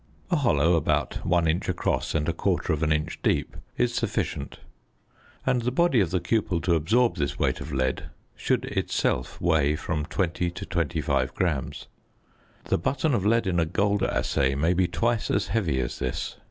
A 0.31 0.35
hollow 0.37 0.73
about 0.73 1.23
1 1.23 1.47
inch 1.47 1.69
across 1.69 2.15
and 2.15 2.25
1/4 2.25 2.91
inch 2.91 3.19
deep 3.21 3.55
is 3.77 3.93
sufficient; 3.93 4.57
and 5.45 5.61
the 5.61 5.69
body 5.71 5.99
of 5.99 6.09
the 6.09 6.19
cupel 6.19 6.59
to 6.63 6.73
absorb 6.73 7.17
this 7.17 7.37
weight 7.37 7.61
of 7.61 7.71
lead 7.71 8.09
should 8.35 8.65
itself 8.65 9.39
weigh 9.39 9.75
from 9.75 10.05
20 10.07 10.49
to 10.49 10.65
25 10.65 11.35
grams. 11.35 11.85
The 12.63 12.79
button 12.79 13.13
of 13.13 13.27
lead 13.27 13.45
in 13.45 13.59
a 13.59 13.65
gold 13.67 14.01
assay 14.01 14.55
may 14.55 14.73
be 14.73 14.87
twice 14.87 15.29
as 15.29 15.49
heavy 15.49 15.79
as 15.79 15.99
this. 15.99 16.37